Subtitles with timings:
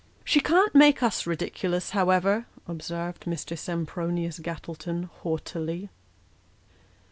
[0.25, 3.55] "She can't make us ridiculous, however," observed Mr.
[3.55, 5.89] Sempronius Gattleton, haughtily.